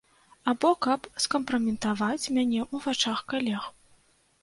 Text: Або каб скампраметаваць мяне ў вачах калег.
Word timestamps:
Або 0.53 0.71
каб 0.85 1.09
скампраметаваць 1.27 2.31
мяне 2.39 2.61
ў 2.73 2.85
вачах 2.89 3.19
калег. 3.33 3.73